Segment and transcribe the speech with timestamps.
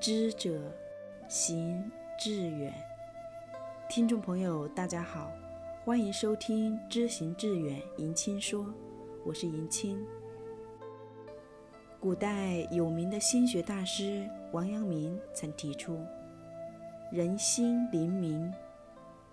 [0.00, 0.58] 知者
[1.28, 2.72] 行志远。
[3.86, 5.30] 听众朋友，大家好，
[5.84, 8.64] 欢迎收听《知行志远》迎亲说，
[9.26, 10.02] 我是迎亲。
[12.00, 16.02] 古代有名的心学大师王阳明曾提出
[17.12, 18.50] ：“人心灵明，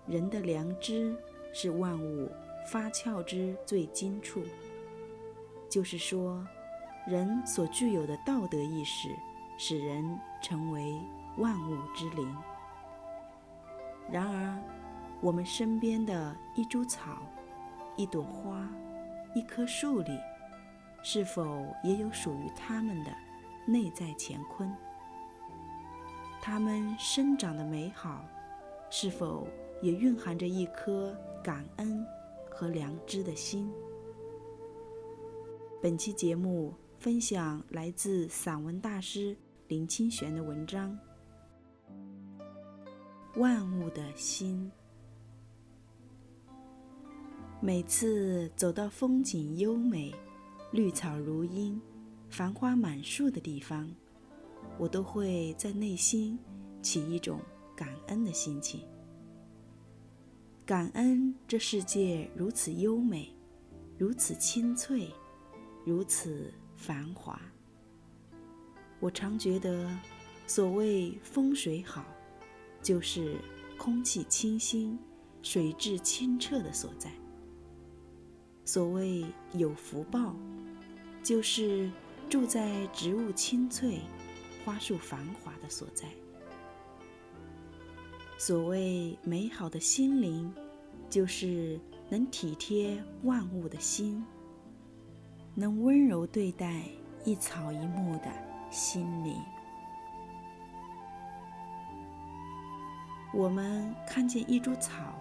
[0.06, 1.16] 人的良知
[1.54, 2.30] 是万物
[2.66, 4.42] 发窍之最精处。”
[5.70, 6.46] 就是说，
[7.06, 9.08] 人所具有的道德意识，
[9.56, 10.04] 使人
[10.40, 11.00] 成为
[11.36, 12.36] 万物之灵。
[14.10, 14.58] 然而，
[15.20, 17.18] 我们身边的一株草、
[17.96, 18.68] 一朵花、
[19.34, 20.18] 一棵树里，
[21.02, 23.10] 是否也有属于它们的
[23.66, 24.74] 内在乾坤？
[26.40, 28.24] 它们生长的美好，
[28.88, 29.46] 是否
[29.82, 32.06] 也蕴含着一颗感恩
[32.50, 33.70] 和良知的心？
[35.82, 39.36] 本期节目分享来自散文大师
[39.68, 40.98] 林清玄的文章。
[43.36, 44.70] 万物的心。
[47.60, 50.14] 每次走到风景优美、
[50.72, 51.78] 绿草如茵、
[52.30, 53.94] 繁花满树的地方，
[54.78, 56.38] 我都会在内心
[56.80, 57.38] 起一种
[57.76, 58.80] 感恩的心情。
[60.64, 63.30] 感恩这世界如此优美，
[63.98, 65.12] 如此清脆，
[65.84, 67.38] 如此繁华。
[69.00, 69.88] 我常觉得，
[70.46, 72.04] 所谓风水好。
[72.80, 73.36] 就是
[73.76, 74.96] 空气清新、
[75.42, 77.10] 水质清澈的所在。
[78.64, 80.36] 所谓有福报，
[81.22, 81.90] 就是
[82.30, 83.98] 住在植物青翠、
[84.64, 86.08] 花树繁华的所在。
[88.38, 90.54] 所谓美好的心灵，
[91.10, 94.24] 就是能体贴万物的心，
[95.56, 96.84] 能温柔对待
[97.24, 99.42] 一草一木的心灵。
[103.32, 105.14] 我们看见一株草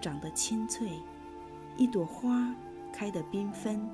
[0.00, 1.00] 长得青翠，
[1.76, 2.54] 一朵花
[2.92, 3.88] 开得缤纷，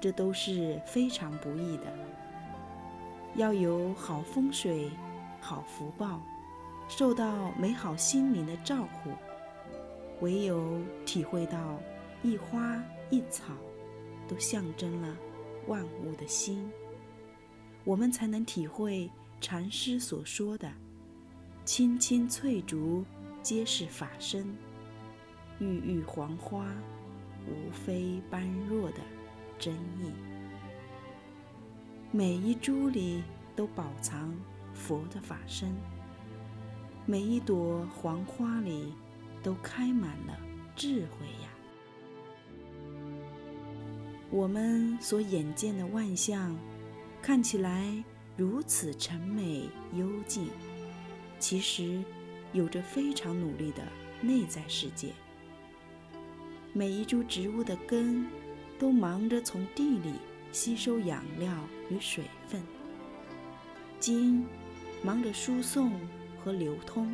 [0.00, 1.84] 这都是非常不易的。
[3.34, 4.90] 要有好风水、
[5.40, 6.20] 好福报，
[6.88, 9.10] 受到美好心灵的照顾，
[10.20, 11.80] 唯有体会到
[12.22, 12.80] 一花
[13.10, 13.52] 一草
[14.28, 15.16] 都象征了
[15.66, 16.70] 万物的心，
[17.84, 20.72] 我们才能体会禅师所说的。
[21.64, 23.04] 青青翠竹，
[23.42, 24.44] 皆是法身；
[25.58, 26.66] 郁郁黄花，
[27.46, 28.98] 无非般若的
[29.58, 30.12] 真意。
[32.10, 33.22] 每一株里
[33.56, 34.34] 都饱藏
[34.72, 35.74] 佛的法身，
[37.06, 38.92] 每一朵黄花里
[39.42, 40.38] 都开满了
[40.76, 41.50] 智慧呀。
[44.30, 46.54] 我们所眼见的万象，
[47.26, 48.04] 看起来
[48.36, 50.50] 如此沉美幽静。
[51.38, 52.04] 其实，
[52.52, 53.82] 有着非常努力的
[54.20, 55.08] 内在世界。
[56.74, 58.26] 每一株植物的根，
[58.78, 60.12] 都忙着从地里
[60.52, 61.50] 吸收养料
[61.88, 62.60] 与水分；
[63.98, 64.44] 茎
[65.02, 65.92] 忙着输送
[66.44, 67.08] 和流通；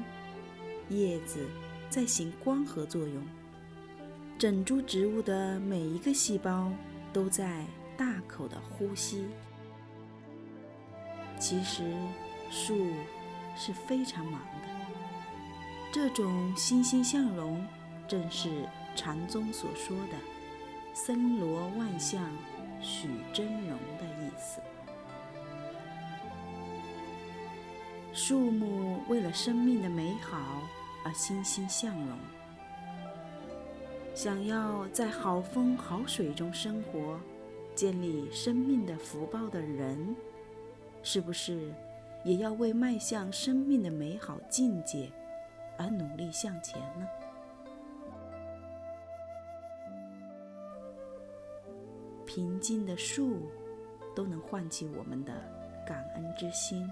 [0.89, 1.47] 叶子
[1.89, 3.23] 在行光合作用；
[4.37, 6.73] 整株植物的每一个细胞
[7.13, 7.65] 都在
[7.97, 9.25] 大口的呼吸。
[11.41, 11.83] 其实，
[12.51, 12.87] 树。
[13.57, 14.69] 是非常忙的。
[15.93, 17.67] 这种欣欣向荣，
[18.09, 20.17] 正是禅宗所说的
[20.95, 22.33] “森罗万象，
[22.81, 24.61] 许真容”的意思。
[28.15, 30.39] 树木为了生命的美好
[31.05, 32.17] 而欣欣向荣，
[34.15, 37.21] 想要在好风好水中生活，
[37.75, 40.17] 建立生命的福报的人，
[41.03, 41.73] 是不是？
[42.23, 45.11] 也要为迈向生命的美好境界
[45.79, 47.09] 而努力向前呢。
[52.27, 53.49] 平静的树
[54.15, 55.33] 都能唤起我们的
[55.87, 56.87] 感恩之心，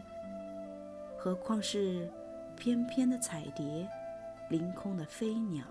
[1.19, 2.11] 何况是
[2.56, 3.87] 翩翩的彩蝶、
[4.49, 5.62] 凌空的飞鸟，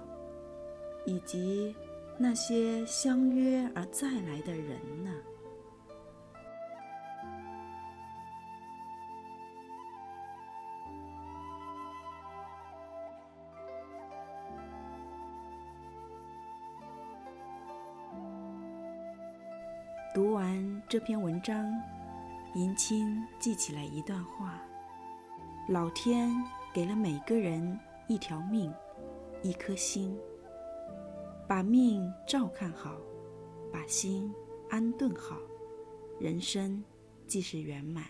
[1.04, 1.76] 以及
[2.16, 5.12] 那些相约而再来的人呢？
[20.18, 21.72] 读完这篇文章，
[22.56, 24.60] 迎亲记起来一段话：
[25.70, 26.34] 老天
[26.74, 28.74] 给了每个人一条命，
[29.44, 30.18] 一颗心。
[31.48, 32.98] 把命照看好，
[33.72, 34.34] 把心
[34.72, 35.38] 安顿好，
[36.20, 36.84] 人生
[37.28, 38.04] 即是圆满。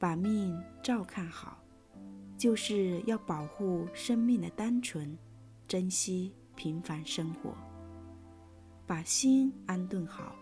[0.00, 1.62] 把命照看好，
[2.36, 5.16] 就是要保护生命的单纯，
[5.68, 7.52] 珍惜平凡生活；
[8.86, 10.36] 把心安顿好，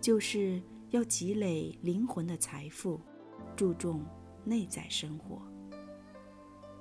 [0.00, 0.60] 就是
[0.90, 3.00] 要积累灵魂的财富，
[3.54, 4.04] 注重
[4.44, 5.40] 内在生活。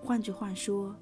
[0.02, 0.96] 换句话说，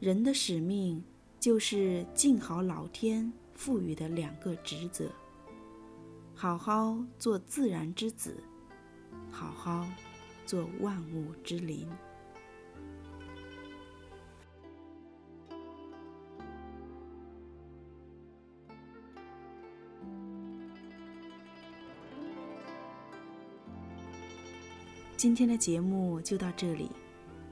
[0.00, 1.04] 人的使命
[1.38, 5.10] 就是尽好老天赋予的两个职责：
[6.34, 8.42] 好好做自然之子，
[9.30, 9.86] 好好
[10.46, 11.88] 做万物之灵。
[25.16, 26.90] 今天的节目就到这里。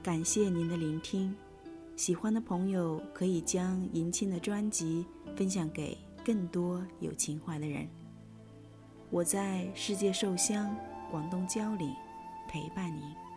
[0.03, 1.35] 感谢您的聆听，
[1.95, 5.05] 喜欢的朋友可以将迎亲的专辑
[5.37, 7.87] 分享给更多有情怀的人。
[9.11, 10.75] 我在世界寿乡
[11.11, 11.95] 广东蕉岭
[12.49, 13.30] 陪伴您。